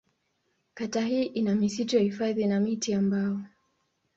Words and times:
Kata 0.73 1.01
hii 1.01 1.23
ina 1.23 1.55
misitu 1.55 1.95
ya 1.95 2.01
hifadhi 2.03 2.45
na 2.45 2.59
miti 2.59 2.91
ya 2.91 3.01
mbao. 3.01 3.39